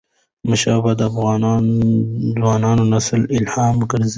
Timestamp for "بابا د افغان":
0.83-1.43